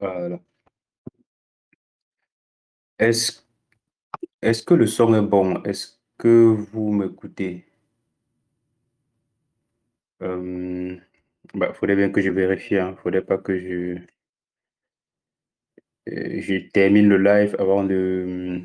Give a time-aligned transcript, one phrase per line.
[0.00, 0.40] Voilà.
[2.98, 3.40] Est-ce
[4.40, 5.62] est-ce que le son est bon?
[5.64, 6.28] Est-ce que
[6.72, 7.66] vous m'écoutez?
[10.22, 10.96] Euh,
[11.54, 12.96] bah, faudrait bien que je vérifie, hein.
[13.02, 13.98] Faudrait pas que je
[16.08, 18.60] euh, je termine le live avant de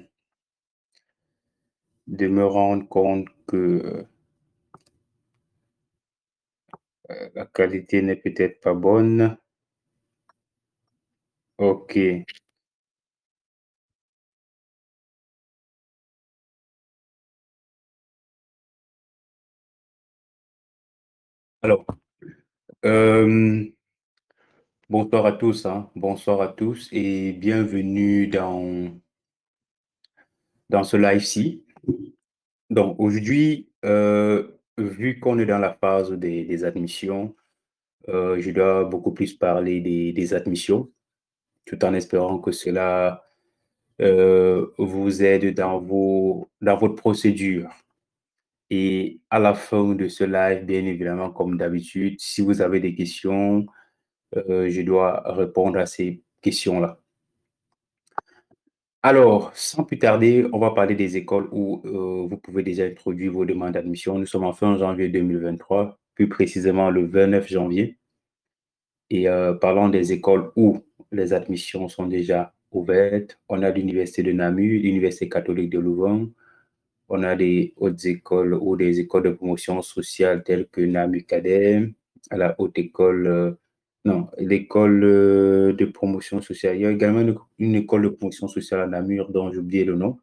[2.06, 4.06] de me rendre compte que
[7.12, 9.38] euh, la qualité n'est peut-être pas bonne.
[11.62, 12.26] OK.
[21.64, 21.86] Alors,
[22.86, 23.66] euh,
[24.90, 25.90] bonsoir à tous, hein.
[25.96, 28.92] Bonsoir à tous et bienvenue dans
[30.84, 31.64] ce live-ci.
[32.72, 34.48] Donc aujourd'hui, euh,
[34.78, 37.36] vu qu'on est dans la phase des, admissions,
[38.10, 40.92] euh, je dois beaucoup plus parler des admissions,
[41.66, 43.24] tout en espérant que cela
[44.02, 47.70] euh, vous aide dans, vos, dans votre procédure.
[48.72, 52.96] Et à la fin de ce live, bien évidemment, comme d'habitude, si vous avez des
[52.96, 53.66] questions,
[54.36, 57.00] euh, je dois répondre à ces questions-là.
[59.04, 63.34] Alors, sans plus tarder, on va parler des écoles où euh, vous pouvez déjà introduire
[63.34, 64.18] vos demandes d'admission.
[64.18, 67.98] Nous sommes en fin janvier 2023, plus précisément le 29 janvier.
[69.10, 69.26] Et
[69.60, 75.30] parlant des écoles où les admissions sont déjà ouvertes, on a l'Université de Namur, l'Université
[75.30, 76.30] catholique de Louvain,
[77.10, 80.82] on a des hautes écoles ou des écoles de promotion sociale telles que
[82.30, 83.52] à la haute école euh,
[84.06, 86.76] non, l'école euh, de promotion sociale.
[86.78, 89.96] Il y a également une, école de promotion sociale à Namur dont j'ai oublié le
[89.96, 90.18] nom.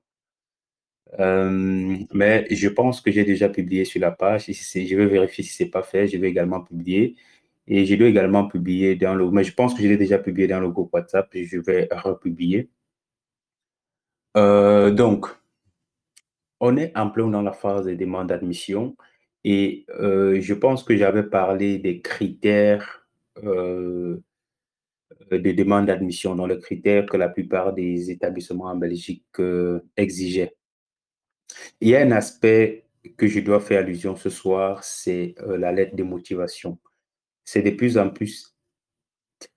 [1.21, 4.47] Euh, mais je pense que j'ai déjà publié sur la page.
[4.47, 6.09] je vais vérifier si ce n'est pas fait.
[6.09, 7.17] Je vais également publier.
[7.69, 9.31] Et je dois également publier dans le...
[9.31, 12.71] Mais je pense que je l'ai déjà publié dans le groupe WhatsApp je vais republier.
[14.37, 15.27] Euh, donc,
[16.61, 18.97] on est en plein dans la phase des demandes d'admission
[19.45, 23.07] et je pense que j'avais parlé des critères
[23.45, 29.81] euh, des demandes d'admission dans le critère que la plupart des établissements en Belgique euh,
[29.97, 30.57] exigeaient.
[31.81, 32.85] Il y a un aspect
[33.17, 36.79] que je dois faire allusion ce soir, c'est euh, la lettre de motivation.
[37.51, 38.55] C'est de plus en plus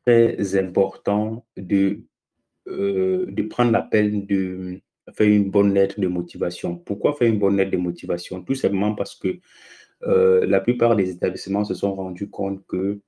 [0.05, 1.99] très important de,
[2.65, 4.79] de prendre la peine de
[5.13, 6.77] faire une bonne lettre de motivation.
[6.77, 8.43] Pourquoi faire une bonne lettre de motivation?
[8.43, 9.39] Tout simplement parce que
[10.05, 13.01] la plupart des établissements se sont rendus compte que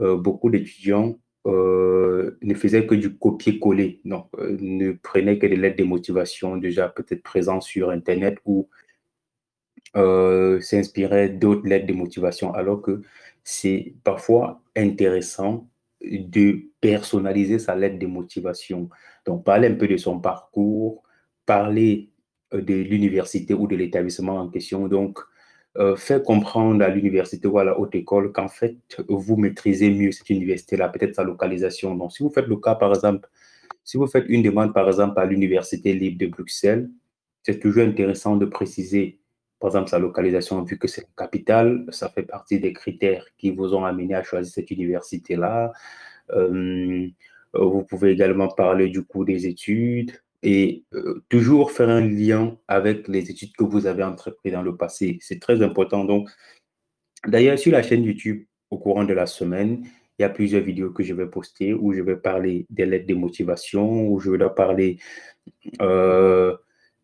[0.00, 5.56] euh, beaucoup d'étudiants euh, ne faisaient que du copier-coller, donc euh, ne prenaient que des
[5.56, 8.68] lettres de motivation déjà peut-être présentes sur Internet ou
[10.60, 13.02] s'inspiraient d'autres lettres de motivation, alors que
[13.44, 15.68] c'est parfois intéressant
[16.02, 18.88] de personnaliser sa lettre de motivation.
[19.26, 21.02] Donc, parler un peu de son parcours,
[21.46, 22.10] parler
[22.52, 24.88] de l'université ou de l'établissement en question.
[24.88, 25.18] Donc,
[25.76, 28.76] euh, faire comprendre à l'université ou à la haute école qu'en fait,
[29.08, 31.94] vous maîtrisez mieux cette université-là, peut-être sa localisation.
[31.96, 33.28] Donc, si vous faites le cas, par exemple,
[33.82, 36.90] si vous faites une demande, par exemple, à l'Université libre de Bruxelles,
[37.42, 39.18] c'est toujours intéressant de préciser,
[39.60, 43.50] par exemple, sa localisation, vu que c'est la capitale, ça fait partie des critères qui
[43.50, 45.72] vous ont amené à choisir cette université-là.
[46.30, 47.08] Euh,
[47.54, 50.12] vous pouvez également parler du coût des études,
[50.44, 54.76] et euh, toujours faire un lien avec les études que vous avez entreprises dans le
[54.76, 55.18] passé.
[55.22, 56.04] C'est très important.
[56.04, 56.28] Donc,
[57.26, 59.84] d'ailleurs, sur la chaîne YouTube, au courant de la semaine,
[60.18, 63.06] il y a plusieurs vidéos que je vais poster où je vais parler des lettres
[63.06, 64.98] de motivation, où je dois parler,
[65.80, 66.54] euh,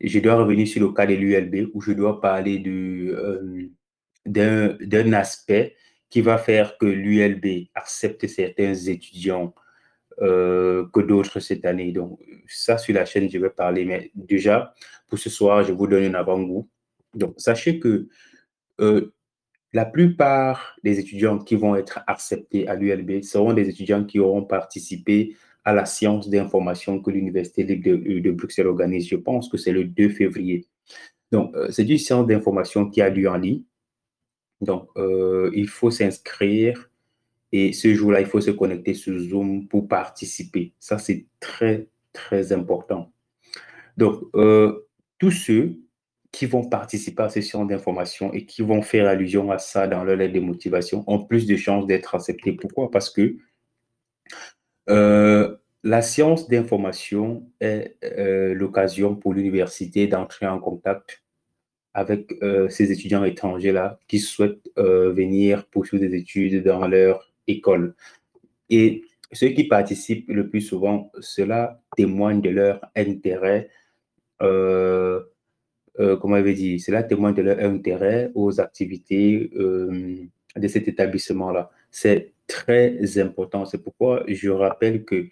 [0.00, 3.68] je dois revenir sur le cas de l'ULB, où je dois parler euh,
[4.26, 5.76] d'un aspect
[6.08, 9.54] qui va faire que l'ULB accepte certains étudiants
[10.22, 11.92] euh, que d'autres cette année.
[11.92, 12.18] Donc,
[12.48, 13.84] ça, sur la chaîne, je vais parler.
[13.84, 14.74] Mais déjà,
[15.08, 16.68] pour ce soir, je vous donne un avant-goût.
[17.14, 18.08] Donc, sachez que
[18.80, 19.12] euh,
[19.72, 24.44] la plupart des étudiants qui vont être acceptés à l'ULB seront des étudiants qui auront
[24.44, 27.74] participé à la science d'information que l'Université de,
[28.20, 29.08] de, Bruxelles organise.
[29.08, 30.66] Je pense que c'est le 2 février.
[31.32, 33.62] Donc, euh, c'est une science d'information qui a lieu en ligne.
[34.60, 34.88] Donc,
[35.54, 36.90] il faut s'inscrire
[37.52, 40.72] et ce jour-là, il faut se connecter sur Zoom pour participer.
[40.78, 43.12] Ça, c'est très, très important.
[43.96, 44.86] Donc, euh,
[45.18, 45.80] tous ceux
[46.30, 50.04] qui vont participer à ces session d'information et qui vont faire allusion à ça dans
[50.04, 52.52] leur lettre de motivation ont plus de chances d'être acceptés.
[52.52, 52.90] Pourquoi?
[52.90, 53.36] Parce que
[54.88, 61.22] euh, la science d'information est euh, l'occasion pour l'université d'entrer en contact
[61.92, 62.32] avec
[62.68, 67.96] ces étudiants étrangers-là qui souhaitent venir poursuivre des études dans leur école.
[68.68, 73.70] Et ceux qui participent le plus souvent, cela témoigne de leur intérêt,
[74.42, 75.20] euh,
[75.98, 81.70] euh, comment avait dit, cela témoigne de leur intérêt aux activités de cet établissement-là.
[81.90, 83.64] C'est très important.
[83.66, 85.28] C'est pourquoi je rappelle que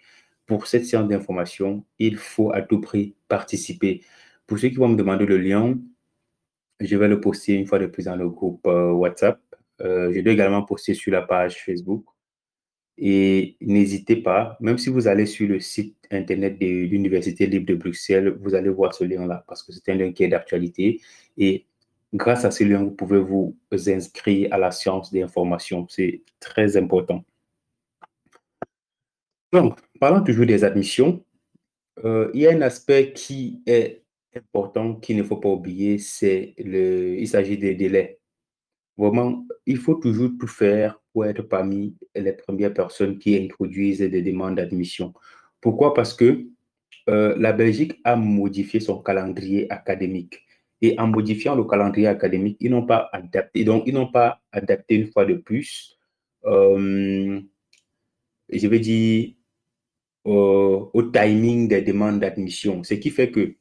[0.49, 4.01] pour cette séance d'information, il faut à tout prix participer.
[4.47, 5.77] Pour ceux qui vont me demander le lien,
[6.79, 9.39] je vais le poster une fois de plus dans le groupe euh, WhatsApp.
[9.81, 12.03] Euh, je dois également poster sur la page Facebook.
[12.97, 17.75] Et n'hésitez pas, même si vous allez sur le site internet de l'Université libre de
[17.75, 20.99] Bruxelles, vous allez voir ce lien-là parce que c'est un lien qui est d'actualité.
[21.37, 21.67] Et
[22.11, 25.87] grâce à ce lien, vous pouvez vous inscrire à la science d'information.
[25.89, 27.23] C'est très important.
[29.53, 31.23] Donc, parlant toujours des admissions,
[32.05, 34.03] euh, il y a un aspect qui est
[34.35, 38.19] important qu'il ne faut pas oublier, c'est le, il s'agit des délais.
[38.97, 44.21] Vraiment, il faut toujours tout faire pour être parmi les premières personnes qui introduisent des
[44.21, 45.13] demandes d'admission.
[45.61, 45.93] Pourquoi?
[45.93, 46.45] Parce que
[47.09, 50.45] euh, la Belgique a modifié son calendrier académique.
[50.81, 54.95] Et en modifiant le calendrier académique, ils n'ont pas adapté, donc ils n'ont pas adapté
[54.95, 55.97] une fois de plus,
[56.45, 57.41] euh,
[58.49, 59.33] je vais dire,
[60.25, 62.83] au timing des demandes d'admission.
[62.83, 63.55] Ce qui fait que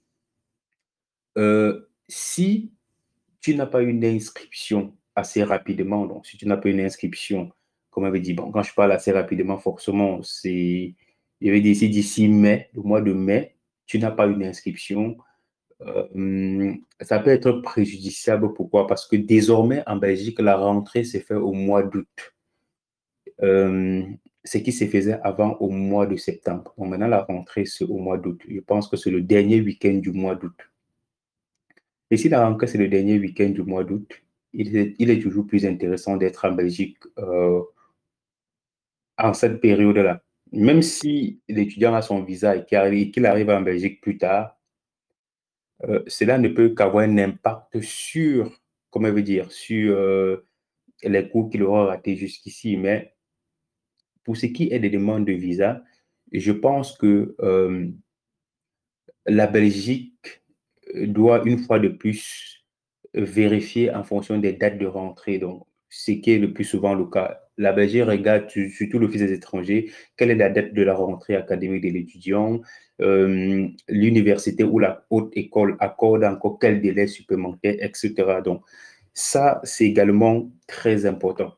[1.39, 2.73] euh, si
[3.41, 7.53] tu n'as pas une inscription assez rapidement, donc si tu n'as pas une inscription,
[7.91, 10.95] comme on avait dit, bon, quand je parle assez rapidement, forcément, c'est,
[11.41, 13.57] je vais dire, d'ici mai, le mois de mai,
[13.87, 15.17] tu n'as pas une inscription,
[15.83, 18.53] euh, ça peut être préjudiciable.
[18.55, 18.87] Pourquoi?
[18.87, 22.35] Parce que désormais, en Belgique, la rentrée s'est faite au mois d'août.
[23.43, 24.03] Euh,
[24.45, 26.75] ce qui se faisait avant au mois de septembre.
[26.79, 28.41] Donc maintenant, la rentrée, c'est au mois d'août.
[28.49, 30.57] Je pense que c'est le dernier week-end du mois d'août.
[32.11, 34.23] Et si la rentrée, c'est le dernier week-end du mois d'août,
[34.55, 34.77] il
[35.11, 37.61] est, toujours plus intéressant d'être en Belgique euh,
[39.19, 40.23] en cette période-là.
[40.53, 44.57] Même si l'étudiant a son visa et qu'il arrive en Belgique plus tard,
[45.85, 48.59] euh, cela ne peut qu'avoir un impact sur,
[48.91, 50.47] comment veut dire, sur euh,
[51.03, 52.77] les cours qu'il aura ratés jusqu'ici.
[52.77, 53.15] Mais
[54.29, 55.83] pour ce qui est des demandes de visa,
[56.33, 57.89] je pense que euh,
[59.25, 60.43] la Belgique
[60.95, 62.63] doit une fois de plus
[63.15, 65.39] vérifier en fonction des dates de rentrée.
[65.39, 67.41] Donc, ce qui est le plus souvent le cas.
[67.57, 71.85] La Belgique regarde surtout l'Office des étrangers, quelle est la date de la rentrée académique
[71.85, 72.61] de l'étudiant,
[73.01, 78.43] euh, l'université ou la haute école accorde encore quel délai supplémentaire, etc.
[78.45, 78.61] Donc,
[79.15, 81.55] ça, c'est également très important.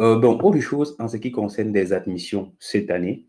[0.00, 3.26] Euh, donc, autre chose en ce qui concerne des admissions cette année,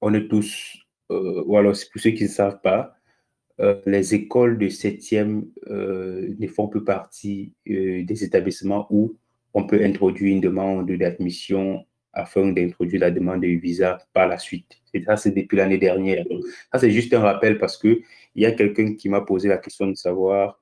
[0.00, 0.76] on est tous,
[1.10, 2.94] euh, ou alors pour ceux qui ne savent pas,
[3.60, 9.16] euh, les écoles de septième euh, ne font plus partie des établissements où
[9.54, 14.80] on peut introduire une demande d'admission afin d'introduire la demande de visa par la suite.
[14.94, 16.24] Et ça, c'est depuis l'année dernière.
[16.72, 18.02] ça, c'est juste un rappel parce qu'il
[18.36, 20.60] y a quelqu'un qui m'a posé la question de savoir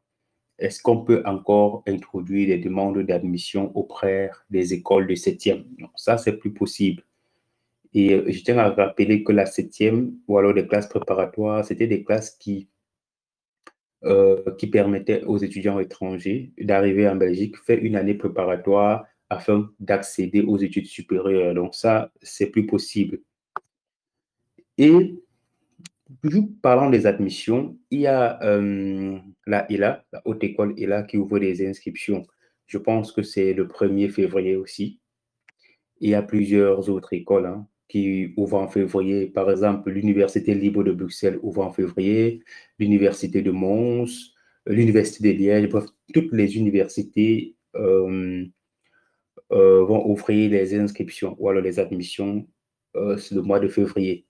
[0.59, 5.65] est-ce qu'on peut encore introduire des demandes d'admission auprès des écoles de septième?
[5.79, 7.03] Non, ça, c'est plus possible.
[7.95, 12.05] Et je tiens à rappeler que la septième ou alors des classes préparatoires, c'était des
[12.05, 12.69] classes qui
[14.05, 20.43] euh, qui permettait aux étudiants étrangers d'arriver en Belgique, faire une année préparatoire afin d'accéder
[20.43, 21.55] aux études supérieures.
[21.55, 23.21] Donc ça, c'est plus possible.
[24.79, 25.17] Et
[26.23, 31.19] toujours parlant des admissions, il y a euh, la ELA, la Haute École ELA, qui
[31.19, 32.27] ouvre des inscriptions.
[32.67, 35.01] Je pense que c'est le 1er février aussi.
[36.01, 37.47] Il y a plusieurs autres écoles.
[37.47, 39.27] Hein qui ouvre en février.
[39.27, 42.43] Par exemple, l'Université libre de Bruxelles ouvre en février,
[42.79, 44.35] l'Université de Mons,
[44.67, 48.45] l'Université de Liège, bref, toutes les universités euh,
[49.53, 52.47] euh, vont ouvrir les inscriptions ou alors les admissions
[52.95, 54.27] le mois de février.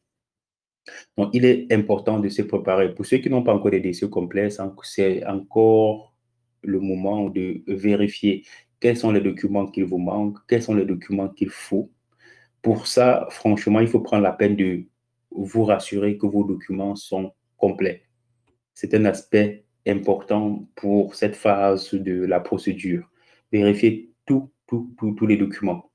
[1.17, 2.95] Donc, il est important de se préparer.
[2.95, 4.51] Pour ceux qui n'ont pas encore des dossiers complets,
[4.83, 6.15] c'est encore
[6.63, 8.45] le moment de vérifier
[8.81, 11.91] quels sont les documents qu'il vous manque, quels sont les documents qu'il faut
[12.67, 14.87] pour ça, franchement, il faut prendre la peine de
[15.31, 18.03] vous rassurer que vos documents sont complets.
[18.75, 23.09] C'est un aspect important pour cette phase de la procédure.
[23.53, 25.93] Vérifiez tout, tous les documents.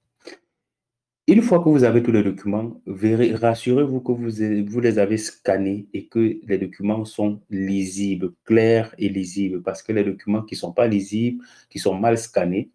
[1.32, 5.88] Une fois que vous avez tous les documents, rassurez-vous que vous, vous les avez scannés
[5.94, 9.64] et que les documents sont lisibles, clairs et lisibles.
[9.64, 12.70] Parce que les documents qui ne sont pas lisibles, qui sont mal scannés,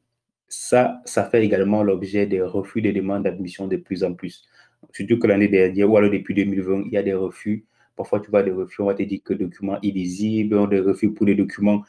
[0.48, 4.42] ça, ça fait également l'objet des refus de demandes d'admission de plus en plus.
[4.90, 7.66] Surtout que l'année dernière, ou alors depuis 2020, il y a des refus.
[7.94, 11.26] Parfois, tu vois des refus, on va te dire que documents illisibles, des refus pour
[11.26, 11.82] des documents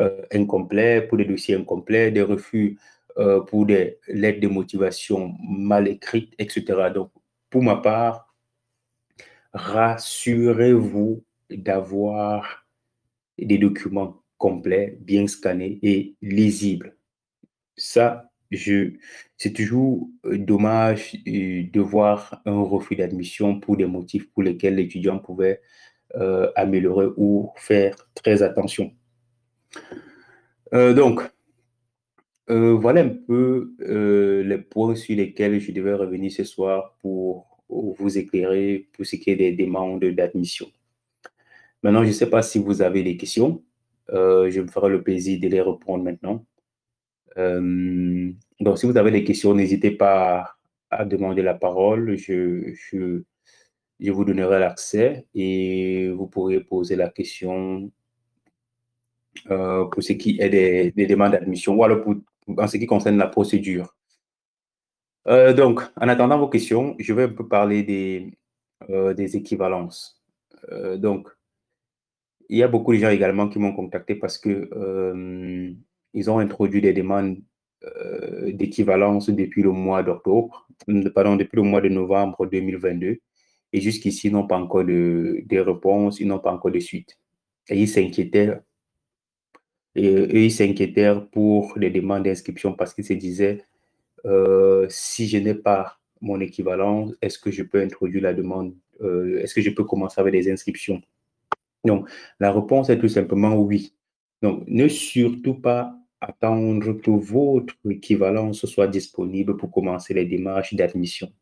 [0.00, 2.76] euh, incomplets, pour des dossiers incomplets, des refus
[3.18, 6.90] euh, pour des lettres de motivation mal écrites, etc.
[6.94, 7.10] Donc,
[7.48, 8.34] pour ma part,
[9.54, 12.66] rassurez-vous d'avoir
[13.38, 16.94] des documents complets, bien scannés et lisibles.
[17.74, 24.42] Ça, c'est toujours euh, dommage euh, de voir un refus d'admission pour des motifs pour
[24.42, 25.62] lesquels l'étudiant pouvait
[26.54, 28.94] améliorer ou faire très attention.
[30.72, 31.20] donc,
[32.48, 33.74] voilà un peu
[34.44, 39.30] les points sur lesquels je devais revenir ce soir pour vous éclairer pour ce qui
[39.30, 40.66] est des demandes d'admission.
[41.82, 43.62] Maintenant, je ne sais pas si vous avez des questions.
[44.08, 46.44] je me ferai le plaisir de les répondre maintenant.
[47.38, 50.56] Euh, donc, si vous avez des questions, n'hésitez pas
[50.90, 52.16] à, demander la parole.
[52.16, 53.22] Je,
[54.00, 57.90] vous donnerai l'accès et vous pourrez poser la question
[59.50, 62.14] euh, pour ce qui est des, des demandes d'admission ou alors pour,
[62.48, 63.94] en ce qui concerne la procédure.
[65.28, 68.38] Euh, donc, en attendant vos questions, je vais un peu parler des,
[68.88, 70.22] des équivalences.
[70.96, 71.28] donc,
[72.48, 74.70] il y a beaucoup de gens également qui m'ont contacté parce que
[76.14, 77.38] ils ont introduit des demandes
[77.84, 83.18] euh, d'équivalence depuis le mois d'octobre, euh, pardon, depuis le mois de novembre 2022.
[83.72, 87.18] Et jusqu'ici, ils n'ont pas encore de, des réponses, ils n'ont pas encore de suite.
[87.68, 88.58] Et ils s'inquiétaient.
[89.96, 93.64] Et ils s'inquiétaient pour les demandes d'inscription parce qu'ils se disaient,
[94.26, 99.54] euh, si je n'ai pas mon équivalence, est-ce que je peux introduire la demande, est-ce
[99.54, 101.00] que je peux commencer avec des inscriptions?
[101.84, 102.10] Donc,
[102.40, 103.94] la réponse est tout simplement oui.
[104.42, 111.32] Donc, ne surtout pas attendre que votre équivalence soit disponible pour commencer les démarches d'admission.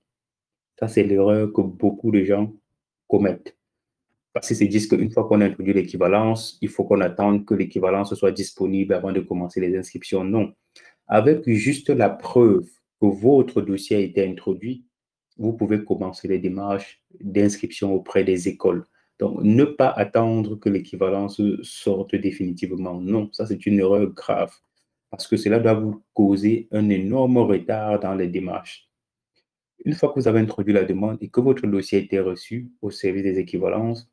[0.78, 2.52] Ça, c'est l'erreur que beaucoup de gens
[3.08, 3.56] commettent.
[4.35, 7.55] Parce qu'ils se disent qu'une fois qu'on a introduit l'équivalence, il faut qu'on attende que
[7.55, 10.25] l'équivalence soit disponible avant de commencer les inscriptions.
[10.25, 10.53] Non.
[11.07, 12.67] Avec juste la preuve
[13.00, 14.85] que votre dossier a été introduit,
[15.38, 18.85] vous pouvez commencer les démarches d'inscription auprès des écoles.
[19.21, 23.00] Donc, ne pas attendre que l'équivalence sorte définitivement.
[23.00, 24.53] Non, ça c'est une erreur grave
[25.11, 28.91] parce que cela doit vous causer un énorme retard dans les démarches.
[29.85, 32.73] Une fois que vous avez introduit la demande et que votre dossier a été reçu
[32.83, 34.11] au service des équivalences,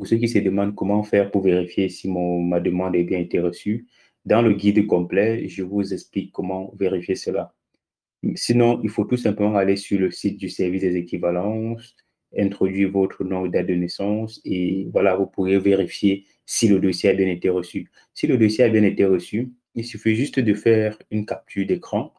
[0.00, 3.18] pour ceux qui se demandent comment faire pour vérifier si mon, ma demande a bien
[3.18, 3.86] été reçue,
[4.24, 7.54] dans le guide complet, je vous explique comment vérifier cela.
[8.34, 11.94] Sinon, il faut tout simplement aller sur le site du service des équivalences,
[12.34, 17.10] introduire votre nom et date de naissance et voilà, vous pourrez vérifier si le dossier
[17.10, 17.90] a bien été reçu.
[18.14, 22.14] Si le dossier a bien été reçu, il suffit juste de faire une capture d'écran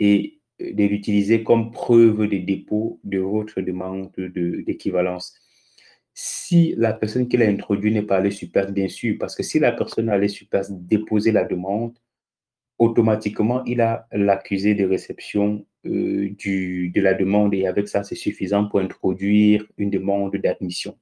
[0.00, 5.36] et de l'utiliser comme preuve de dépôt de votre demande d'équivalence.
[6.14, 9.58] Si la personne qui l'a introduit n'est pas allée super, bien sûr, parce que si
[9.58, 11.98] la personne allait super déposer la demande,
[12.78, 18.14] automatiquement, il a l'accusé de réception euh, du, de la demande et avec ça, c'est
[18.14, 20.98] suffisant pour introduire une demande d'admission.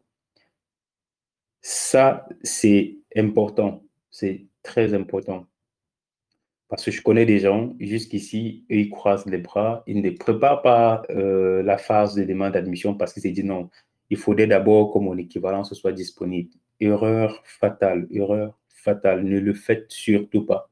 [1.62, 5.47] Ça, c'est important, c'est très important.
[6.69, 11.02] Parce que je connais des gens, jusqu'ici, ils croisent les bras, ils ne préparent pas
[11.11, 13.69] euh, la phase de demande d'admission parce qu'ils se disent non,
[14.11, 16.50] il faudrait d'abord que mon équivalence soit disponible.
[16.81, 20.71] Erreur fatale, erreur fatale, ne le faites surtout pas.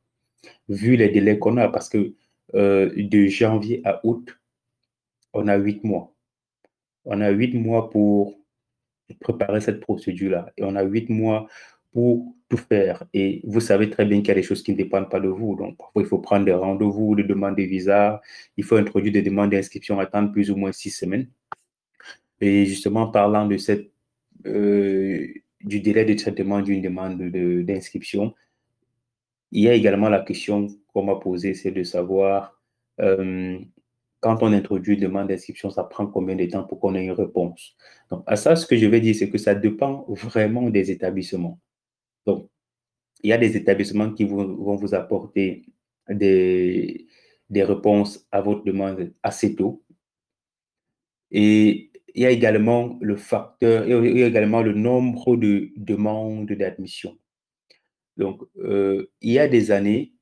[0.69, 2.15] Vu les délais qu'on a, parce que
[2.55, 4.39] euh, de janvier à août,
[5.33, 6.13] on a huit mois.
[7.05, 8.39] On a huit mois pour
[9.21, 10.53] préparer cette procédure-là.
[10.57, 11.47] Et on a huit mois
[11.93, 13.05] pour tout faire.
[13.15, 15.29] Et vous savez très bien qu'il y a des choses qui ne dépendent pas de
[15.29, 15.55] vous.
[15.57, 18.21] Donc, parfois, il faut prendre des rendez-vous, des demandes de visa.
[18.57, 21.29] Il faut introduire des demandes d'inscription, attendre plus ou moins six semaines.
[22.41, 23.91] Et justement, parlant de cette,
[24.47, 25.27] euh,
[25.61, 27.21] du délai de traitement d'une demande
[27.65, 28.35] d'inscription,
[29.51, 32.61] il y a également la question qu'on m'a posée, c'est de savoir
[33.01, 33.59] euh,
[34.21, 37.13] quand on introduit une demande d'inscription, ça prend combien de temps pour qu'on ait une
[37.13, 37.77] réponse?
[38.11, 41.61] Donc, à ça, ce que je vais dire, c'est que ça dépend vraiment des établissements.
[42.27, 42.49] Donc,
[43.23, 45.67] il y a des établissements qui vont, vous apporter
[46.09, 47.07] des,
[47.51, 49.83] des réponses à votre demande assez tôt.
[51.31, 57.17] Et il y a également le facteur, il également le nombre de demandes d'admission.
[58.17, 60.13] Donc, euh, il y a des années,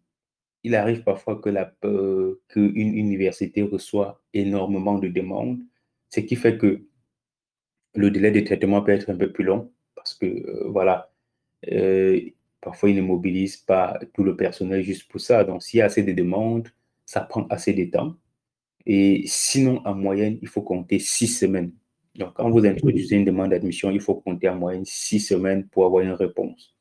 [0.65, 5.61] il arrive parfois que la, euh, qu'une université reçoit énormément de demandes,
[6.11, 6.83] ce qui fait que
[7.95, 11.11] le délai de traitement peut être un peu plus long parce que, euh, voilà,
[12.61, 15.45] parfois, ils ne mobilisent pas tout le personnel juste pour ça.
[15.45, 16.69] Donc, s'il y a assez de demandes,
[17.07, 18.17] ça prend assez de temps.
[18.87, 21.73] Et sinon, en moyenne, il faut compter six semaines.
[22.15, 25.85] Donc, quand vous introduisez une demande d'admission, il faut compter en moyenne six semaines pour
[25.85, 26.75] avoir une réponse.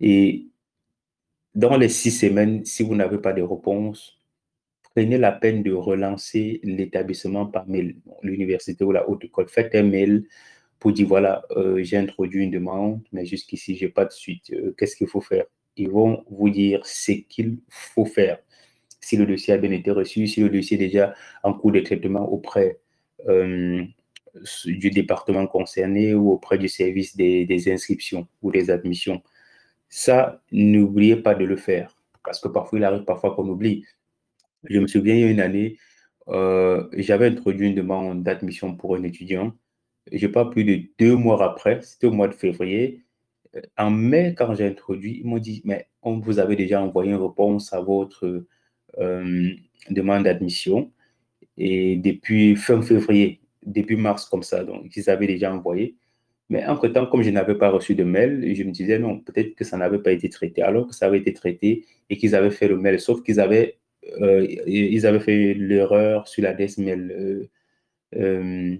[0.00, 0.48] Et
[1.54, 4.18] dans les six semaines, si vous n'avez pas de réponse,
[4.94, 9.48] prenez la peine de relancer l'établissement par mail, l'université ou la haute école.
[9.48, 10.26] Faites un mail
[10.78, 14.50] pour dire voilà, euh, j'ai introduit une demande, mais jusqu'ici, je n'ai pas de suite.
[14.52, 15.44] Euh, qu'est-ce qu'il faut faire?
[15.76, 18.38] Ils vont vous dire ce qu'il faut faire.
[19.04, 21.80] Si le dossier a bien été reçu, si le dossier est déjà en cours de
[21.80, 22.80] traitement auprès
[23.28, 23.84] euh,
[24.64, 29.22] du département concerné ou auprès du service des, inscriptions ou des admissions.
[29.88, 31.94] Ça, n'oubliez pas de le faire.
[32.24, 33.84] Parce que parfois, il arrive parfois qu'on oublie.
[34.64, 35.76] Je me souviens, il y a une année,
[36.28, 39.52] euh, j'avais introduit une demande d'admission pour un étudiant.
[40.10, 43.04] Je pas plus de deux mois après, c'était au mois de février.
[43.56, 47.12] Euh, en mai, quand j'ai introduit, ils m'ont dit, mais on vous avait déjà envoyé
[47.12, 48.44] une réponse à votre
[49.90, 50.90] demande d'admission.
[51.56, 55.96] Et depuis fin février, début mars comme ça, donc ils avaient déjà envoyé.
[56.50, 59.64] Mais entre-temps, comme je n'avais pas reçu de mail, je me disais non, peut-être que
[59.64, 62.68] ça n'avait pas été traité, alors que ça avait été traité et qu'ils avaient fait
[62.68, 63.78] le mail, sauf qu'ils avaient
[64.20, 64.46] euh,
[65.04, 67.48] avaient fait l'erreur sur l'adresse mail euh,
[68.16, 68.76] euh,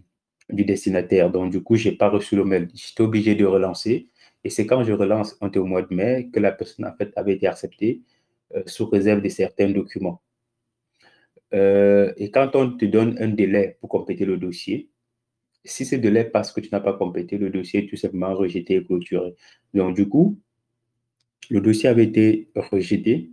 [0.50, 1.30] du destinataire.
[1.30, 2.68] Donc, du coup, je n'ai pas reçu le mail.
[2.74, 4.08] J'étais obligé de relancer.
[4.44, 7.12] Et c'est quand je relance, on au mois de mai, que la personne, en fait,
[7.16, 8.02] avait été acceptée
[8.66, 10.22] sous réserve de certains documents.
[11.52, 14.88] et quand on te donne un délai pour compléter le dossier,
[15.64, 18.84] si ce délai parce que tu n'as pas complété le dossier, tout simplement rejeté et
[18.84, 19.34] clôturé.
[19.72, 20.38] Donc, du coup,
[21.50, 23.30] le dossier avait été rejeté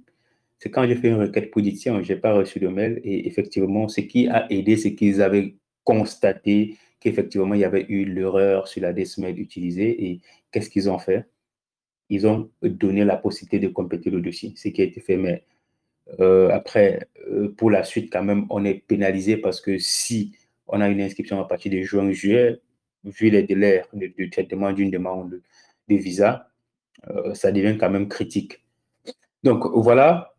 [0.62, 3.88] c'est quand j'ai fait une requête positive, je n'ai pas reçu de mail et effectivement,
[3.88, 8.84] ce qui a aidé, c'est qu'ils avaient constaté qu'effectivement, il y avait eu l'erreur sur
[8.84, 11.26] la mail utilisée et qu'est-ce qu'ils ont fait?
[12.12, 15.16] Ils ont donné la possibilité de compléter le dossier, ce qui a été fait.
[15.16, 15.46] Mais
[16.20, 20.36] euh, après, euh, pour la suite, quand même, on est pénalisé parce que si
[20.68, 22.60] on a une inscription à partir de juin-juillet,
[23.06, 25.42] vu les délais de, traitement d'une demande
[25.88, 26.50] de visa,
[27.10, 28.62] euh, ça devient quand même critique.
[29.44, 30.36] Donc voilà,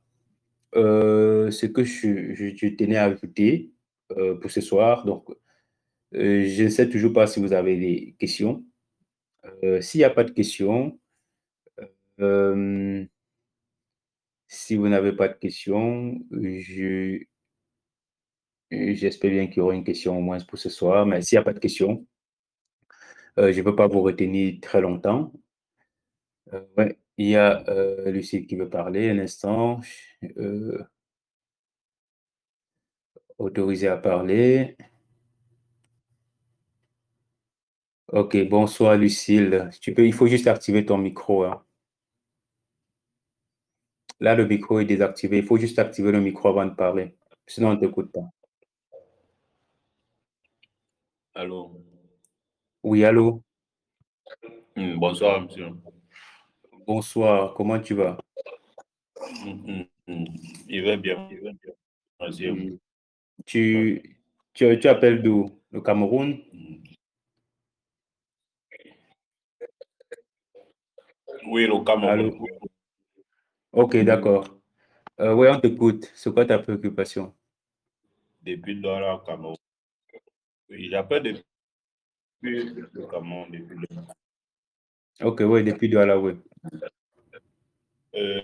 [0.75, 3.73] ce que je, tenais à ajouter
[4.43, 5.07] pour ce soir.
[5.07, 5.25] Donc,
[6.13, 8.63] je ne sais toujours pas si vous avez des questions.
[9.81, 10.99] S'il n'y a pas de questions,
[14.49, 16.19] si vous n'avez pas de questions,
[18.71, 21.07] j'espère bien qu'il y aura une question au moins pour ce soir.
[21.07, 22.07] Mais s'il n'y a pas de questions,
[23.37, 25.33] je ne veux pas vous retenir très longtemps.
[26.77, 26.99] ouais.
[27.19, 29.81] Il y a euh, Lucie qui veut parler un instant.
[30.39, 30.83] Euh,
[33.39, 34.77] autorisé à parler.
[38.09, 39.71] Ok, bonsoir Lucille.
[39.81, 41.45] Tu peux, il faut juste activer ton micro.
[41.45, 41.65] Hein.
[44.23, 45.39] Là, le micro est désactivé.
[45.39, 47.17] Il faut juste activer le micro avant de parler.
[47.45, 48.31] Sinon, on ne t'écoute pas.
[51.35, 51.85] Allô?
[52.85, 53.43] Oui, allô?
[54.77, 55.71] Hmm, bonsoir, monsieur.
[56.87, 58.17] Bonsoir, comment tu vas?
[59.45, 60.25] Mm, mm, mm.
[60.69, 61.29] Il va bien.
[63.45, 64.17] Tu,
[64.55, 65.51] tu, tu appelles d'où?
[65.73, 66.39] Le Cameroun?
[71.45, 72.31] Oui, le Cameroun.
[73.73, 74.45] Ok, d'accord.
[75.21, 76.11] Euh, oui, on t'écoute.
[76.15, 77.35] C'est quoi ta préoccupation?
[78.43, 79.57] Depuis le Cameroun.
[80.69, 81.45] Oui, j'appelle depuis
[82.43, 83.51] le Cameroun.
[83.51, 83.77] Depuis
[85.23, 86.35] Ok, oui, depuis Douala, oui.
[88.15, 88.43] Euh,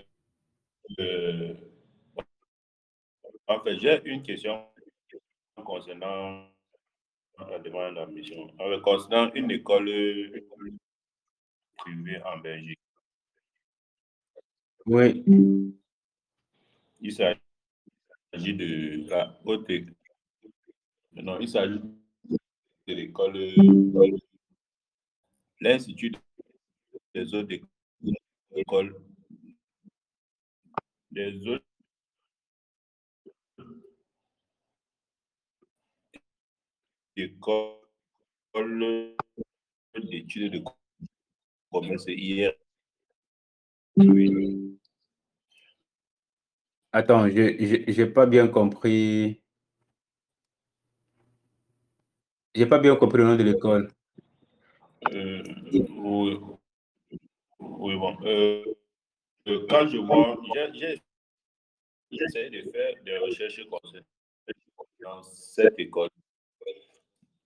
[0.99, 1.53] euh,
[3.47, 4.65] en fait, j'ai une question
[5.63, 6.47] concernant
[7.49, 8.47] la demande d'admission.
[8.83, 9.85] Concernant une école
[11.77, 12.79] privée en Belgique.
[14.89, 15.23] Oui.
[16.99, 19.69] Il s'agit de la haute
[21.13, 21.79] Non, il s'agit
[22.87, 23.37] de l'école,
[25.61, 26.15] l'Institut
[27.13, 27.55] des autres
[28.55, 28.95] écoles,
[31.11, 31.65] des autres
[37.15, 39.15] écoles
[40.09, 40.63] d'études de
[41.71, 42.53] commerce hier.
[46.91, 49.39] Attends, je n'ai pas bien compris.
[52.55, 53.91] J'ai pas bien compris le nom de l'école.
[55.13, 55.85] Euh, oui,
[57.95, 58.17] bon.
[58.23, 58.65] Euh,
[59.47, 60.41] euh, quand je vois,
[62.11, 63.61] j'essaie de faire des recherches
[65.01, 66.09] dans cette école.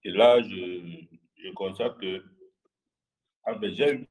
[0.06, 1.04] Et là, je,
[1.36, 2.24] je constate que
[3.44, 4.08] ah ben, j'ai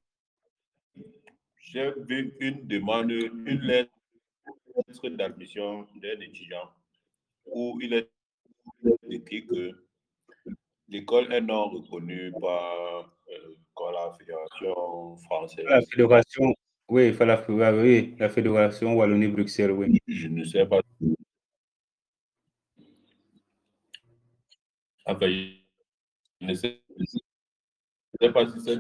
[1.97, 3.91] vu une demande, une lettre
[5.11, 6.71] d'admission d'un étudiant
[7.47, 8.11] où il est
[9.11, 9.71] écrit que
[10.89, 15.65] l'école est non reconnue par euh, la Fédération française.
[15.69, 16.55] La Fédération
[16.89, 19.99] Oui, la, oui, la Fédération Wallonie-Bruxelles, oui.
[20.07, 20.81] Je ne sais pas.
[25.05, 26.81] Enfin, je ne sais,
[28.33, 28.79] pas si c'est.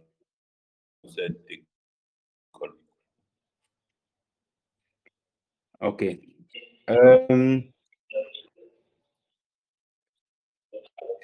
[1.05, 2.75] cette école.
[5.81, 6.05] OK.
[6.89, 7.61] Euh,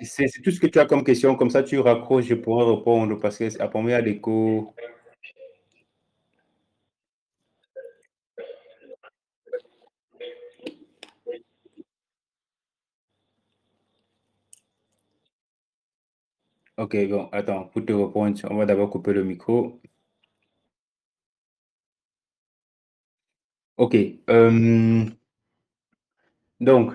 [0.02, 1.36] c'est tout ce que tu as comme question.
[1.36, 4.74] Comme ça, tu raccroches, je pourrais répondre parce que à il y a des cours.
[16.80, 19.80] Ok, bon, attends, pour te répondre, on va d'abord couper le micro.
[23.78, 23.96] Ok.
[24.30, 25.06] Euh,
[26.60, 26.94] donc,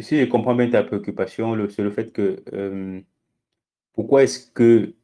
[0.00, 3.00] si je comprends bien ta préoccupation, c'est le fait que euh,
[3.94, 4.94] pourquoi est-ce que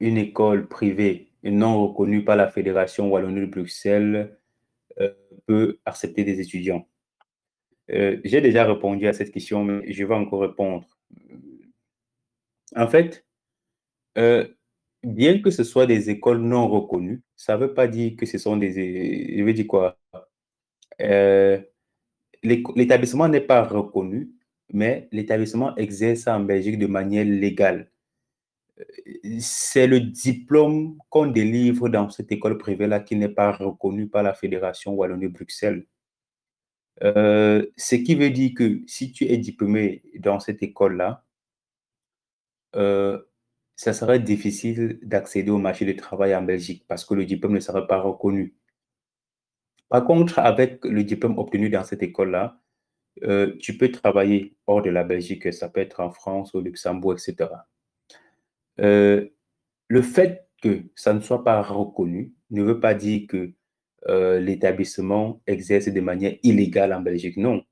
[0.00, 4.38] une école privée non reconnue par la Fédération Wallonie de Bruxelles
[5.00, 5.14] euh,
[5.46, 6.86] peut accepter des étudiants?
[7.88, 10.86] J'ai déjà répondu à cette question, mais je vais encore répondre.
[12.76, 13.24] En fait,
[14.18, 14.46] euh,
[15.02, 18.38] bien que ce soit des écoles non reconnues, ça ne veut pas dire que ce
[18.38, 19.36] sont des...
[19.36, 19.98] Je veux dire quoi
[21.00, 21.60] euh,
[22.42, 24.32] L'établissement n'est pas reconnu,
[24.72, 27.90] mais l'établissement exerce en Belgique de manière légale.
[28.78, 28.84] Euh,
[29.40, 34.34] c'est le diplôme qu'on délivre dans cette école privée-là qui n'est pas reconnu par la
[34.34, 35.86] Fédération Wallonie-Bruxelles.
[37.00, 41.24] ce qui veut dire que si tu es diplômé dans cette école-là,
[43.82, 47.60] ça serait difficile d'accéder au marché du travail en Belgique parce que le diplôme ne
[47.60, 48.54] serait pas reconnu.
[49.88, 52.60] Par contre, avec le diplôme obtenu dans cette école-là,
[53.24, 57.14] euh, tu peux travailler hors de la Belgique, ça peut être en France, au Luxembourg,
[57.14, 57.50] etc.
[58.78, 59.28] Euh,
[59.88, 63.52] le fait que ça ne soit pas reconnu ne veut pas dire que
[64.08, 67.36] euh, l'établissement exerce de manière illégale en Belgique.
[67.36, 67.64] Non.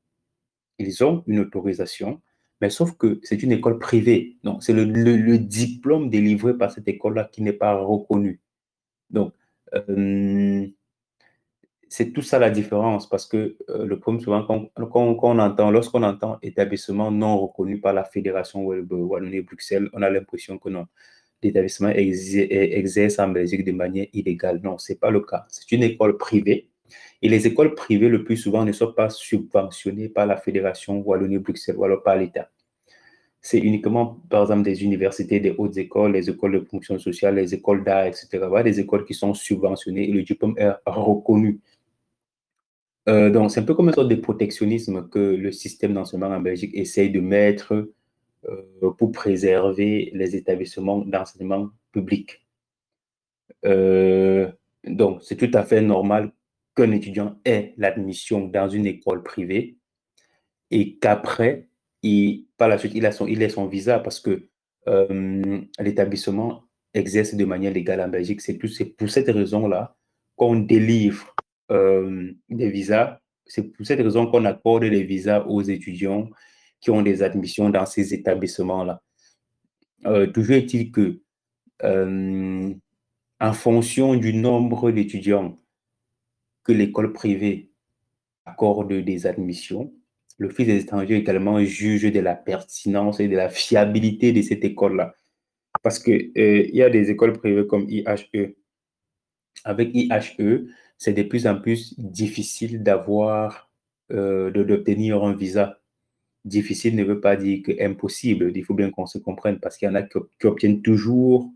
[0.78, 2.20] Ils ont une autorisation,
[2.60, 4.36] mais sauf que c'est une école privée.
[4.60, 8.40] C'est le, diplôme délivré par cette école-là qui n'est pas reconnu.
[9.10, 9.32] Donc,
[9.74, 10.66] euh,
[11.88, 16.38] c'est tout ça la différence parce que euh, le problème souvent qu'on entend, lorsqu'on entend
[16.42, 20.86] établissement non reconnu par la Fédération Wallonie-Bruxelles, on a l'impression que non,
[21.42, 24.60] l'établissement exerce en Belgique de manière illégale.
[24.62, 25.46] Non, ce n'est pas le cas.
[25.48, 26.69] C'est une école privée
[27.22, 31.76] et les écoles privées, le plus souvent, ne sont pas subventionnées par la Fédération Wallonie-Bruxelles
[31.76, 32.50] ou alors par l'État.
[33.42, 37.54] C'est uniquement, par exemple, des universités, des hautes écoles, les écoles de fonction sociale, les
[37.54, 38.28] écoles d'art, etc.
[38.48, 41.60] Voilà, des écoles qui sont subventionnées et le diplôme est reconnu.
[43.08, 46.40] Euh, donc, c'est un peu comme une sorte de protectionnisme que le système d'enseignement en
[46.40, 47.88] Belgique essaye de mettre
[48.48, 52.46] euh, pour préserver les établissements d'enseignement public.
[53.64, 54.50] Euh,
[54.84, 56.32] donc, c'est tout à fait normal
[56.80, 59.76] qu'un étudiant ait l'admission dans une école privée
[60.70, 61.68] et qu'après,
[62.56, 64.48] par la suite, il a son, il ait son visa parce que
[64.88, 66.64] euh, l'établissement
[66.94, 68.40] exerce de manière légale en Belgique.
[68.40, 69.96] C'est pour cette raison-là
[70.36, 71.34] qu'on délivre
[71.70, 73.20] euh, des visas.
[73.44, 76.30] C'est pour cette raison qu'on accorde des visas aux étudiants
[76.80, 79.02] qui ont des admissions dans ces établissements-là.
[80.06, 81.20] Euh, toujours est-il que,
[81.82, 85.58] en fonction du nombre d'étudiants
[86.64, 87.70] que l'école privée
[88.44, 89.92] accorde des admissions,
[90.38, 95.14] l'Office des étrangers également juge de la pertinence et de la fiabilité de cette école-là.
[95.82, 98.56] Parce qu'il euh, y a des écoles privées comme IHE.
[99.64, 100.66] Avec IHE,
[100.98, 103.70] c'est de plus en plus difficile d'avoir,
[104.12, 105.80] euh, d'obtenir un visa.
[106.44, 108.52] Difficile ne veut pas dire que impossible.
[108.54, 111.50] Il faut bien qu'on se comprenne parce qu'il y en a qui obtiennent toujours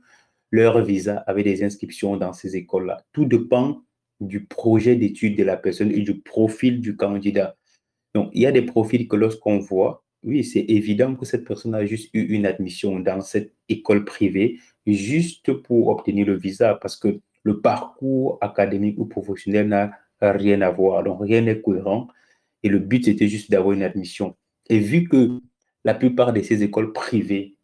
[0.50, 3.04] leur visa avec des inscriptions dans ces écoles-là.
[3.12, 3.82] Tout dépend
[4.20, 7.56] du projet d'étude de la personne et du profil du candidat.
[8.14, 11.74] Donc, il y a des profils que lorsqu'on voit, oui, c'est évident que cette personne
[11.74, 16.96] a juste eu une admission dans cette école privée juste pour obtenir le visa parce
[16.96, 21.02] que le parcours académique ou professionnel n'a rien à voir.
[21.04, 22.08] Donc, rien n'est cohérent.
[22.62, 24.36] Et le but, c'était juste d'avoir une admission.
[24.70, 25.40] Et vu que
[25.84, 27.56] la plupart de ces écoles privées,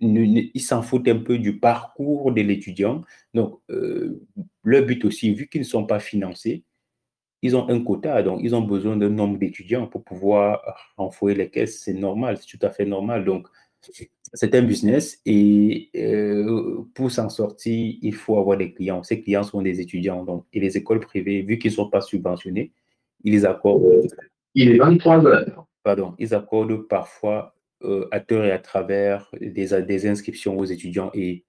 [0.00, 3.02] ils s'en foutent un peu du parcours de l'étudiant.
[3.34, 4.20] Donc, euh,
[4.62, 6.64] le but aussi, vu qu'ils ne sont pas financés,
[7.42, 10.62] ils ont un quota, donc ils ont besoin d'un nombre d'étudiants pour pouvoir
[10.96, 11.82] renflouer les caisses.
[11.84, 13.24] C'est normal, c'est tout à fait normal.
[13.24, 13.48] Donc,
[14.32, 19.02] c'est un business et euh, pour s'en sortir, il faut avoir des clients.
[19.02, 20.24] Ces clients sont des étudiants.
[20.24, 22.72] Donc, et les écoles privées, vu qu'ils ne sont pas subventionnés,
[23.22, 24.08] ils accordent.
[24.54, 25.66] Il est 23 heures.
[25.82, 27.53] Pardon, ils accordent parfois
[27.84, 31.44] euh, à tort et à travers des, inscriptions aux étudiants et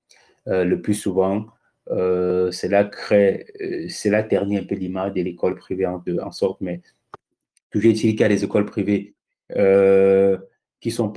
[0.47, 1.47] euh, le plus souvent,
[1.87, 3.45] cela crée,
[3.89, 6.81] cela ternit un peu l'image de l'école privée en, sorte, mais
[7.71, 9.13] toujours est-il qu'il y a des écoles privées
[10.79, 11.11] qui sont,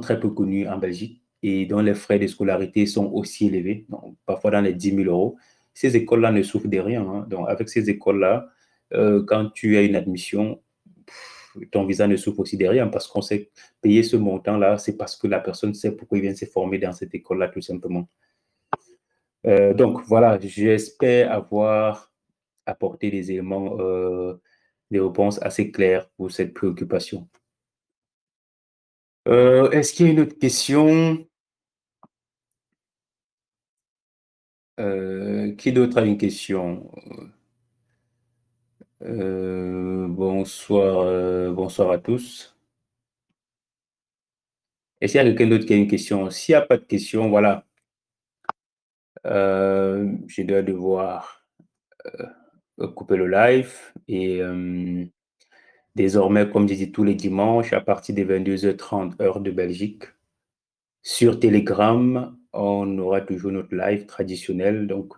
[0.00, 3.86] très peu connus en Belgique et dont les frais de scolarité sont aussi élevés,
[4.24, 5.36] parfois dans les 10 000 euros.
[5.74, 7.02] Ces écoles-là ne souffrent de rien.
[7.02, 7.26] Hein.
[7.28, 8.48] Donc, avec ces écoles-là,
[8.94, 10.60] euh, quand tu as une admission,
[11.70, 15.16] ton visa ne souffre aussi de rien parce qu'on sait payer ce montant-là, c'est parce
[15.16, 18.08] que la personne sait pourquoi il vient se former dans cette école-là, tout simplement.
[19.46, 22.12] Euh, donc, voilà, j'espère avoir
[22.66, 24.34] apporté des éléments, euh,
[24.90, 27.28] des réponses assez claires pour cette préoccupation.
[29.28, 31.26] Euh, est-ce qu'il y a une autre question?
[35.56, 36.90] Qui d'autre a une question?
[39.02, 42.56] Euh, Bonsoir, bonsoir à tous.
[45.00, 46.84] Est-ce qu'il y a quelqu'un d'autre qui a une question S'il n'y a pas de
[46.84, 47.66] question, voilà.
[49.24, 51.46] je dois devoir
[52.94, 53.74] couper le live
[54.08, 54.42] et
[55.94, 60.04] Désormais, comme je dis tous les dimanches, à partir des 22h30 heure de Belgique,
[61.02, 64.88] sur Telegram, on aura toujours notre live traditionnel.
[64.88, 65.14] Donc,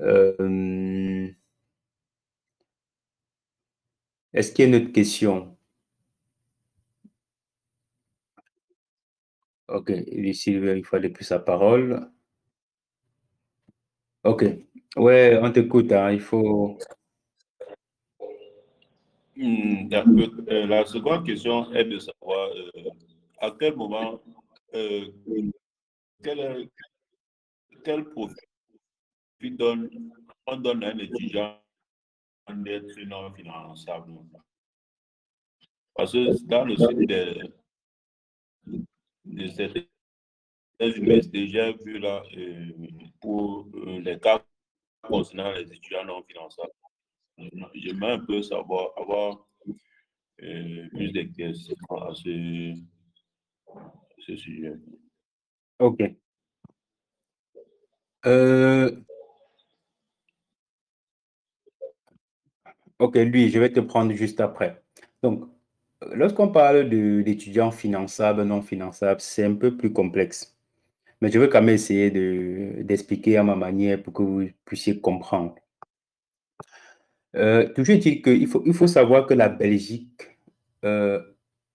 [0.00, 1.28] euh,
[4.36, 5.56] est-ce qu'il y a une autre question?
[9.68, 12.10] Ok, ici, il fallait plus sa parole.
[14.24, 14.44] Ok,
[14.96, 16.78] ouais, on t'écoute, hein, il faut...
[19.36, 22.90] Hmm, euh, la seconde question est de savoir euh,
[23.38, 24.20] à quel moment,
[24.74, 25.06] euh,
[26.22, 26.68] quel,
[27.84, 28.04] quel
[29.56, 29.90] donne,
[30.46, 31.58] on donne à un étudiant
[32.54, 34.12] d'être non finançable.
[35.94, 37.52] Parce que dans le site de,
[39.24, 39.88] de cette
[40.80, 42.22] université, j'ai vu là
[43.20, 44.44] pour les cas
[45.02, 46.72] concernant les étudiants non finançables.
[47.74, 49.46] J'aimerais un peu savoir, avoir
[50.42, 52.74] euh, plus d'éclaircissements à ce,
[54.20, 54.74] ce, sujet.
[55.78, 56.00] OK.
[58.26, 58.90] Euh...
[62.98, 64.82] OK, lui, je vais te prendre juste après.
[65.22, 65.50] Donc,
[66.12, 66.88] lorsqu'on parle
[67.24, 70.56] d'étudiants finançables, non finançables, c'est un peu plus complexe.
[71.20, 72.10] Mais je vais quand même essayer
[72.84, 75.54] d'expliquer à ma manière pour que vous puissiez comprendre.
[77.34, 80.38] Euh, toujours est-il qu'il faut, il faut savoir que la Belgique
[80.84, 81.20] euh,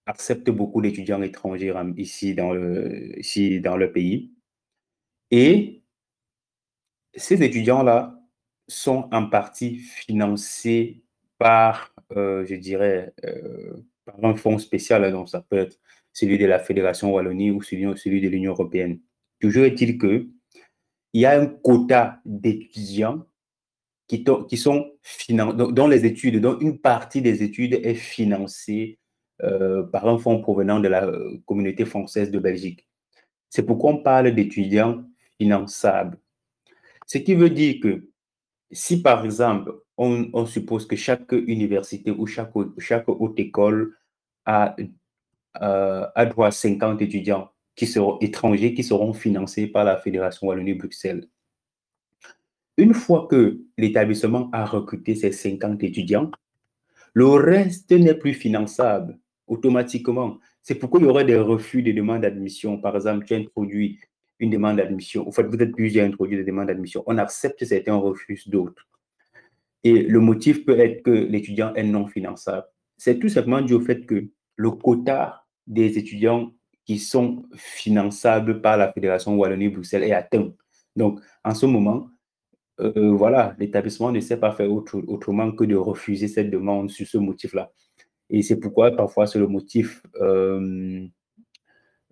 [0.06, 4.32] accepte beaucoup d'étudiants étrangers ici dans, le, ici dans le pays.
[5.32, 5.84] Et
[7.16, 8.20] ces étudiants-là
[8.68, 11.04] sont en partie financés
[11.42, 13.16] par, euh, je dirais,
[14.06, 15.12] par un fonds spécial.
[15.12, 15.80] Donc, ça peut être
[16.14, 19.00] celui de la Fédération Wallonie ou celui, de l'Union européenne.
[19.40, 20.30] Toujours est-il qu'il
[21.16, 23.26] y a un quota d'étudiants
[24.08, 24.24] qui,
[24.58, 24.92] sont
[25.30, 29.00] dont les études, dont une partie des études est financée
[29.42, 32.88] euh, par un fonds provenant de la euh, communauté française de Belgique.
[33.50, 35.04] C'est pourquoi on parle d'étudiants
[35.40, 36.20] finançables.
[37.08, 38.11] Ce qui veut dire que
[38.72, 43.96] si, par exemple, on, suppose que chaque université ou chaque, chaque haute école
[44.46, 44.76] a,
[45.62, 50.48] euh, a droit à 50 étudiants qui seront étrangers, qui seront financés par la Fédération
[50.48, 51.28] Wallonie-Bruxelles,
[52.78, 56.32] une fois que l'établissement a recruté ses 50 étudiants,
[57.14, 60.40] le reste n'est plus finançable automatiquement.
[60.62, 62.80] C'est pourquoi il y aurait des refus de demandes d'admission.
[62.80, 64.00] Par exemple, tu introduis
[64.42, 65.30] une demande d'admission.
[65.30, 67.04] Vous êtes plusieurs à introduire des demandes d'admission.
[67.06, 68.88] On accepte certains, on refuse d'autres.
[69.84, 72.68] Et le motif peut être que l'étudiant est non finançable.
[72.98, 76.52] C'est tout simplement dû au fait que le quota des étudiants
[76.86, 80.52] qui sont finançables par la Fédération Wallonie-Bruxelles est atteint.
[80.96, 82.10] Donc, en ce moment,
[82.80, 87.18] euh, voilà, l'établissement ne sait pas faire autrement que de refuser cette demande sur ce
[87.18, 87.72] motif-là.
[88.30, 91.06] Et c'est pourquoi parfois c'est le motif euh,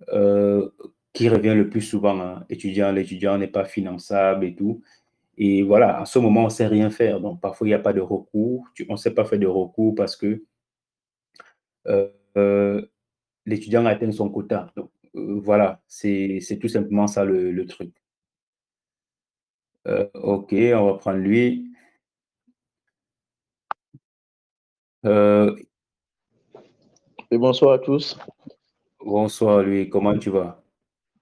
[0.09, 0.69] euh,
[1.13, 2.19] qui revient le plus souvent.
[2.19, 2.45] Hein.
[2.49, 4.81] Étudiant, l'étudiant n'est pas finançable et tout.
[5.37, 7.21] Et voilà, en ce moment, on ne sait rien faire.
[7.21, 8.65] Donc, parfois, il n'y a pas de recours.
[8.89, 10.43] On ne sait pas faire de recours parce que
[13.45, 14.71] l'étudiant a atteint son quota.
[14.75, 17.93] Donc, voilà, c'est tout simplement ça le truc.
[19.87, 21.71] Euh, ok, on va prendre lui.
[25.05, 25.55] Euh,
[27.31, 28.17] Et bonsoir à tous.
[28.99, 30.58] Bonsoir lui, comment tu vas?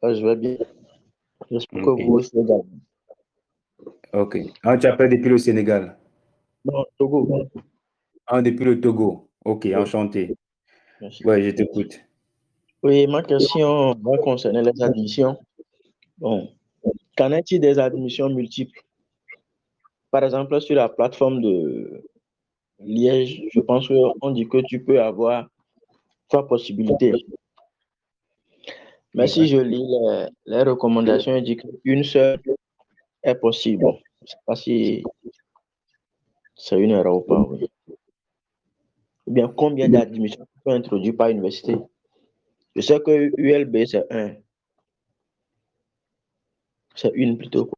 [0.03, 0.57] Je vais bien.
[1.49, 2.65] J'espère que vous aussi également.
[4.13, 4.37] Ok.
[4.63, 5.97] Ah, tu appelles depuis le Sénégal?
[6.65, 7.47] Non, Togo.
[8.25, 9.29] Ah, depuis le Togo.
[9.45, 10.35] Ok, enchanté.
[11.01, 11.23] Merci.
[11.25, 11.99] Oui, je t'écoute.
[12.83, 15.37] Oui, ma question va concerner les admissions.
[16.17, 16.49] Bon,
[17.15, 18.79] Qu'en est-il des admissions multiples?
[20.11, 22.03] Par exemple, sur la plateforme de
[22.79, 25.49] Liège, je pense qu'on dit que tu peux avoir
[26.29, 27.13] trois possibilités.
[29.17, 29.83] Mais si je lis
[30.45, 32.39] les, recommandations, il dit qu'une seule
[33.23, 33.85] est possible.
[34.21, 35.03] je ne sais pas si
[36.55, 37.41] c'est une erreur ou pas.
[37.49, 37.67] Oui.
[39.25, 41.75] Ou bien combien d'admissions tu peux introduire par université
[42.75, 44.35] Je sais que ULB, c'est un.
[46.93, 47.71] C'est une plutôt.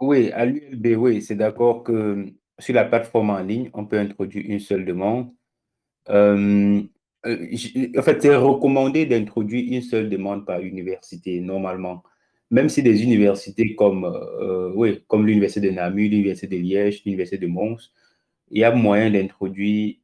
[0.00, 4.44] Oui, à l'ULB, oui, c'est d'accord que sur la plateforme en ligne, on peut introduire
[4.46, 5.32] une seule demande.
[6.08, 6.82] Euh,
[7.24, 12.02] en fait, c'est recommandé d'introduire une seule demande par université, normalement.
[12.50, 17.38] Même si des universités comme, euh, oui, comme l'Université de Namur, l'Université de Liège, l'Université
[17.38, 17.92] de Mons,
[18.50, 19.96] il y a moyen d'introduire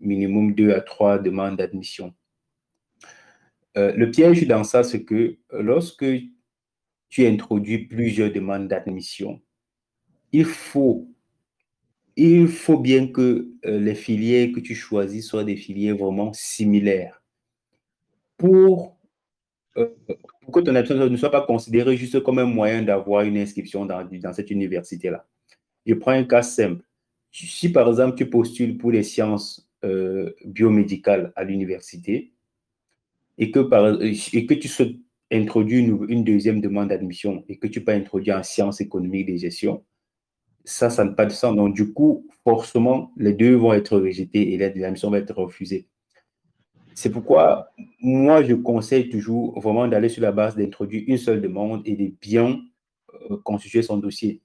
[0.00, 2.14] minimum deux à trois demandes d'admission.
[3.76, 6.04] le piège dans ça, c'est que lorsque
[7.12, 9.42] tu introduis plusieurs demandes d'admission.
[10.32, 11.11] Il faut,
[12.16, 17.22] il faut bien que euh, les filières que tu choisis soient des filières vraiment similaires
[18.36, 18.96] pour,
[19.76, 19.88] euh,
[20.52, 24.32] que ton admission ne soit pas considérée juste comme un moyen d'avoir une inscription dans,
[24.32, 25.26] cette université-là.
[25.86, 26.84] Je prends un cas simple.
[27.30, 32.32] Si par exemple tu postules pour les sciences euh, biomédicales à l'université
[33.38, 34.96] et que, tu souhaites
[35.30, 39.82] introduit une, deuxième demande d'admission et que tu peux introduire en sciences économiques de gestion,
[40.64, 41.54] ça, ça n'a pas de sens.
[41.56, 45.88] Donc, du coup, forcément, les deux vont être rejetés et l'admission va être refusée.
[46.94, 47.70] C'est pourquoi
[48.00, 52.12] moi, je conseille toujours vraiment d'aller sur la base d'introduire une seule demande et de
[52.20, 52.60] bien
[53.30, 54.42] euh, constituer son dossier.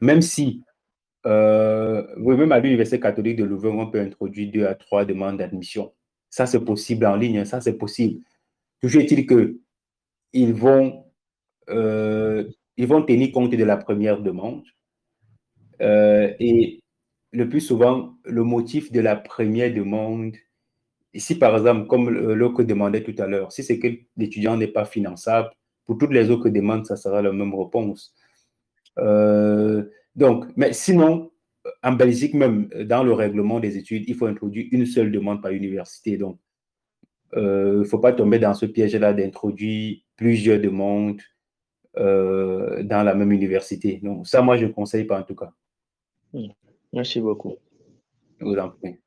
[0.00, 0.62] Même si,
[1.26, 5.92] euh, même à l'Université catholique de Louvain, on peut introduire deux à trois demandes d'admission.
[6.28, 8.22] Ça, c'est possible en ligne, hein, ça, c'est possible.
[8.80, 9.58] Toujours est-il que
[10.32, 11.04] ils vont,
[11.68, 12.44] euh,
[12.78, 14.64] vont tenir compte de la première demande.
[15.80, 16.80] Euh, et
[17.32, 20.36] le plus souvent, le motif de la première demande,
[21.14, 24.84] ici par exemple, comme l'autre demandait tout à l'heure, si c'est que l'étudiant n'est pas
[24.84, 25.50] finançable,
[25.84, 28.14] pour toutes les autres demandes, ça sera la même réponse.
[28.98, 31.30] Euh, donc, mais sinon,
[31.82, 35.52] en Belgique même, dans le règlement des études, il faut introduire une seule demande par
[35.52, 36.16] université.
[36.16, 36.38] Donc,
[37.34, 41.20] il ne faut pas tomber dans ce piège-là d'introduire plusieurs demandes
[41.98, 44.00] euh, dans la même université.
[44.02, 45.52] Donc, ça, moi, je ne conseille pas en tout cas.
[46.32, 46.48] Hmm.
[46.92, 47.56] Merci beaucoup.
[48.40, 48.98] vous en prie.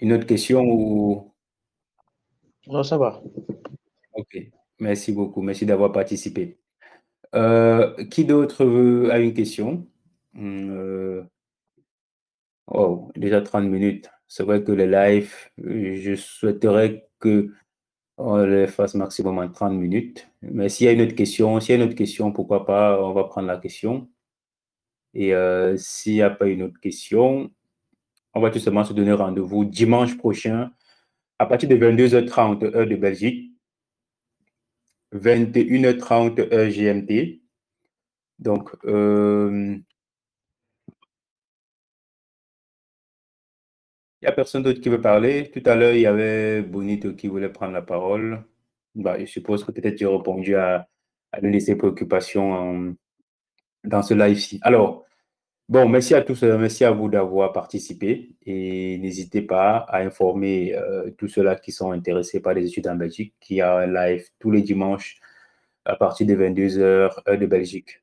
[0.00, 1.32] Une autre question ou...
[2.66, 3.22] Non, ça va.
[4.14, 4.38] OK.
[4.80, 5.42] Merci beaucoup.
[5.42, 6.58] Merci d'avoir participé.
[7.34, 8.64] Euh, qui d'autre
[9.10, 9.86] a une question?
[10.34, 11.22] Hmm, euh,
[12.66, 14.10] oh, déjà 30 minutes.
[14.26, 17.52] C'est vrai que le live, je souhaiterais que
[18.16, 20.28] on le fasse maximum en 30 minutes.
[20.42, 23.02] Mais s'il y a une autre question, s'il y a une autre question, pourquoi pas,
[23.02, 24.08] on va prendre la question.
[25.14, 27.50] Et euh, s'il n'y a pas une autre question,
[28.34, 30.72] on va tout simplement se donner rendez-vous dimanche prochain
[31.38, 33.52] à partir de 22h30 heure de Belgique,
[35.14, 37.40] 21h30 heure GMT.
[38.38, 39.78] Donc, euh,
[44.24, 45.50] Il n'y a personne d'autre qui veut parler.
[45.50, 48.42] Tout à l'heure, il y avait Bonito qui voulait prendre la parole.
[48.94, 50.88] Bah, je suppose que peut-être tu as répondu à,
[51.32, 52.96] à de ses préoccupations
[53.84, 54.58] dans ce live-ci.
[54.62, 55.04] Alors,
[55.70, 60.74] Bon, merci à tous, euh, merci à vous d'avoir participé et n'hésitez pas à informer
[60.74, 64.28] euh, tous ceux-là qui sont intéressés par les études en Belgique, qui a un live
[64.38, 65.18] tous les dimanches
[65.86, 68.02] à partir de 22h, heure de Belgique.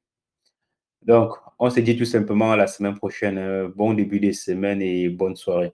[1.03, 3.67] Donc, on se dit tout simplement à la semaine prochaine.
[3.75, 5.73] bon début de semaine et bonne soirée.